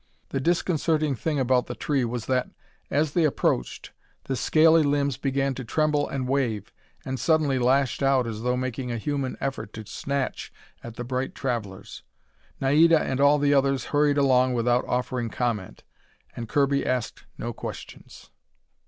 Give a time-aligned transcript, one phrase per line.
[0.29, 2.49] The disconcerting thing about the tree was that,
[2.89, 3.91] as they approached,
[4.23, 6.73] the scaly limbs began to tremble and wave,
[7.05, 10.51] and suddenly lashed out as though making a human effort to snatch
[10.83, 12.01] at the bright travelers.
[12.59, 15.83] Naida and all the others hurried along without offering comment,
[16.35, 18.31] and Kirby asked no questions.